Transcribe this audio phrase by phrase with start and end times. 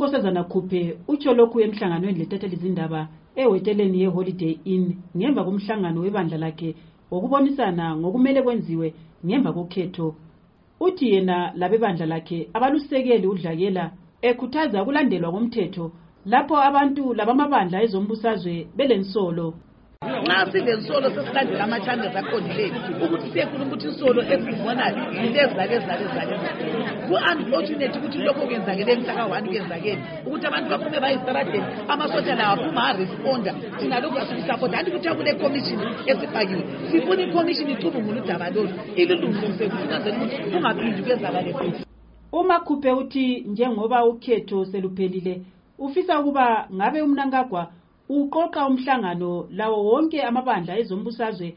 [0.00, 6.74] unkosazana khuphe utsho lokhu emhlanganweni letethelizindaba ehoteleni ye-holiday inn ngemva komhlangano webandla lakhe
[7.10, 8.94] wokubonisana ngokumele kwenziwe
[9.26, 10.14] ngemva kokhetho.
[10.80, 13.92] Uthi yena labebandla lakhe abalusekeli udlakela
[14.22, 15.92] ekhuthaza ukulandelwa komthetho
[16.26, 19.46] lapho abantu labamabandla ezombusazwe belensolo.
[20.24, 22.74] Nxa silensolo sesilandela ama-changes aqondileyo
[23.04, 26.46] ukuthi siyekhuluma ukuthi insolo esizibonayo yilezi zalezi zalezi zalezi
[27.06, 33.52] ku-unfortunate ukuthi lokho kwenzakele mhlaka one kwenzakele ukuthi abantu baphume bayistradeni amasotsha lawo aphuma aresponda
[33.78, 35.80] thina lokhu asikusapota anti kuthiwa kule commission
[36.10, 38.74] esifakiwe sifuna icommission icubungula udaba lolu.
[39.00, 41.84] Ililungisise ukuthi kungaphindi kwenzakale futhi
[42.32, 45.40] umakhuphe uthi njengoba ukhetho seluphelile
[45.78, 47.62] ufisa ukuba ngabe umnankagwa
[48.16, 51.48] uqoqa umhlangano lawo wonke amabandla ezombusazwe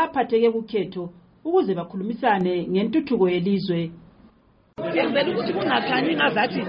[0.00, 1.04] aphatheke kukhetho
[1.46, 3.80] ukuze bakhulumisane ngentuthuko yelizwe.
[4.94, 6.60] Yenzela ukuthi kungakhanyi ngazathi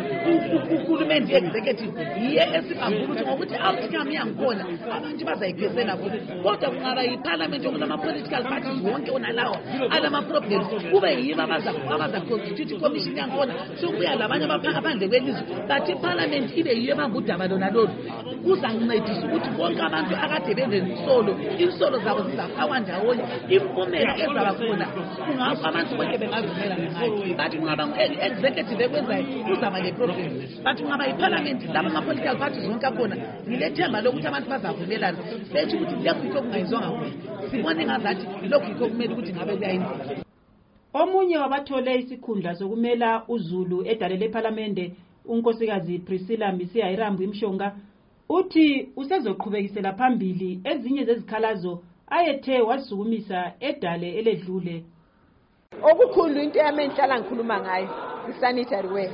[0.75, 4.63] uhulumende i-executive yiye esibambula ukuthi ngokuthi outcome yangikhona
[4.95, 9.57] abantu bazayiphesela kuthi kodwa kungaba yiphalamende okulama-political parties wonke onalawa
[9.95, 11.41] alama-problems kube yibo
[11.95, 13.53] abazaconstitute icommission yangikhona.
[13.79, 17.93] Sokubuya labanye abaphandle kwelizwe but iphalamende ibe yiyo ebamba udaba lona lolu.
[18.43, 23.23] Kuzancedisa ukuthi bonke abantu akade benensolo insolo zabo zizafakwa ndawonye
[23.55, 27.83] impumela ezaba khona kungakho abantu bonke bengavumelana ngayo but kungaba
[28.27, 30.31] executive ekwenzayo kuzaba le-problem
[30.63, 33.15] but kungaba yiphalamenti laba ama-political parties wonke akhona
[33.47, 35.17] ngilethemba lokuthi abantu bazavumelana
[35.53, 37.11] bethi ukuthi lokhu yikho kungayizwanga khona
[37.51, 40.23] sibone ngazathi lokhu yikho kumele ukuthi ngabe kuyayenzeka
[40.93, 44.93] omunye wabathole isikhundla sokumela uzulu edale lephalamende
[45.25, 47.75] unkosikazi priscilla misiya irambu imshonga
[48.29, 54.83] uthi usezoqhubekisela phambili ezinye zezikhalazo ayethe wazisukumisa edale eledlule.
[55.91, 57.89] Okukhulu into yami engihlala ngikhuluma ngayo
[58.29, 59.11] i-sanitary wear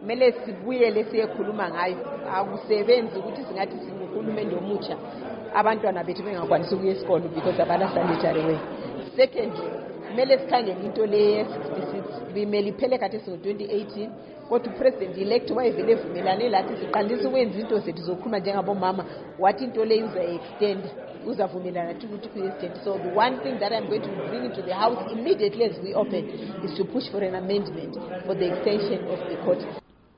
[0.00, 1.96] kumele sibuyele siyekhuluma ngayo.
[2.34, 4.96] Akusebenzi ukuthi singathi singuhulumende omutsha.
[5.54, 8.60] Abantwana bethu bengakwanisi ukuya esikolo because abala-sanitary wear
[9.16, 9.70] secondly
[10.08, 14.08] kumele sikhangele into le ye-66 bimele iphele kade singo-2018
[14.48, 19.04] kodwa upresident elect wayevele evumelane lathi siqandisa ukwenza into zethu zokhuluma njengabomama.
[19.38, 20.88] Wathi into le uzayi-extenda
[21.26, 24.74] uzavumelana nathi ukuthi ku-extend so the one thing that i'm going to bring into the
[24.74, 26.24] house immediately as we open
[26.64, 27.94] is to push for an amendment
[28.26, 29.64] for the extension of the court.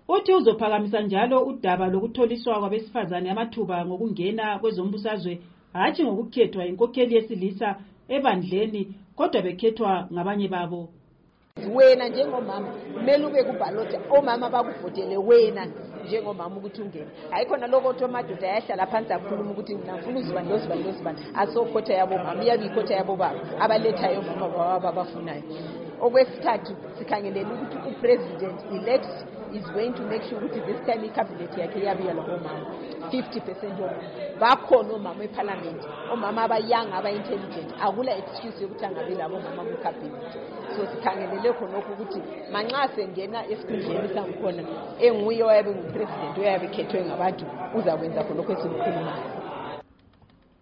[0.09, 5.41] Uthi uzophakamisa njalo udaba lokutholiswa kwabesifazane amathuba ngokungena kwezombusazwe
[5.73, 7.77] hatshi ngokukhethwa inkokheli yesilisa
[8.09, 10.89] ebandleni kodwa bekhethwa ngabanye babo.
[11.75, 15.67] Wena njengomama kumele ube kubhalota omama bakuvotele wena.
[16.09, 17.11] Njengomama ukuthi ungene.
[17.31, 21.93] Hayi khona lokho othi amadoda ayahlala phansi akhuluma ukuthi mina ngifuna uzibani lozibani lozibani asokhotha
[22.01, 25.43] yabomama iyabe ikhotha yabobaba abalethayo omama baba abafunayo
[26.01, 29.09] okwesithathu sikhangelele ukuthi upresident elect
[29.53, 32.67] is going to make sure ukuthi this time icabinet yakhe iyabiya labomama
[33.11, 34.03] 50 percent omama
[34.41, 40.33] bakhona omama ephalamenti omama abayanga aba-intelligent akula excuse yokuthi angabi labomama kwicabinet
[40.77, 42.21] so sikhangelele khonokho ukuthi
[42.53, 44.63] manxa sengena esikhundleni sangikhona
[45.01, 47.45] enguye oyabe ngupresident oyabe khethwe ngabantu
[47.79, 49.29] uzakwenza khonokho esimkhulumayo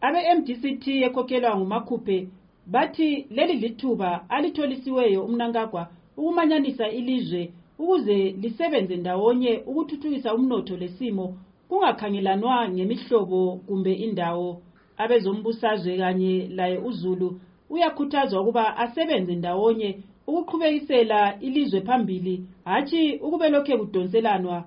[0.00, 2.28] abe-mdct ekhokhelwa ngumakhuphe
[2.66, 11.36] bathi leli lithuba alitholisiweyo umnankagwa ukumanyanisa ilizwe ukuze lisebenze ndawonye ukuthuthukisa umnotho lesimo
[11.68, 14.62] kungakhangelanwa ngemihlobo kumbe indawo.
[14.96, 17.40] Abezombusazwe kanye laye uzulu
[17.70, 24.64] uyakhuthazwa ukuba asebenze ndawonye ukuqhubekisela ilizwe phambili hatshi ukube lokhe kudonselanwa.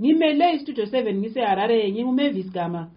[0.00, 2.88] Ngimele istudio 7 ngiseharare ngingumavis gama.